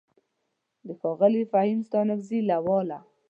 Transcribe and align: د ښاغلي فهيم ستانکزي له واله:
د 0.87 0.89
ښاغلي 0.99 1.43
فهيم 1.51 1.79
ستانکزي 1.87 2.39
له 2.49 2.57
واله: 2.67 2.99